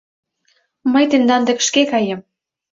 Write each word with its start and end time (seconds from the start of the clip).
Мый 0.91 1.05
тендан 1.09 1.41
дене 1.47 1.61
шке 1.67 1.81
каем. 1.91 2.19